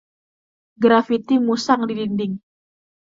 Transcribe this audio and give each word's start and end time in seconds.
Grafiti 0.85 1.33
musang 1.45 1.81
di 1.85 1.93
dinding. 1.99 2.33